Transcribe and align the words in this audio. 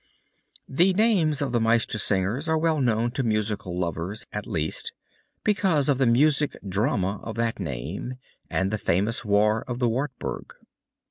The 0.67 0.93
names 0.93 1.43
of 1.43 1.51
the 1.51 1.59
Meistersingers 1.59 2.47
are 2.47 2.57
well 2.57 2.81
known 2.81 3.11
to 3.11 3.21
musical 3.21 3.77
lovers 3.77 4.25
at 4.33 4.47
least, 4.47 4.91
because 5.43 5.89
of 5.89 5.99
the 5.99 6.07
music 6.07 6.55
drama 6.67 7.19
of 7.21 7.35
that 7.35 7.59
name 7.59 8.15
and 8.49 8.71
the 8.71 8.79
famous 8.79 9.23
war 9.23 9.63
of 9.67 9.77
the 9.77 9.87
Wartburg. 9.87 10.55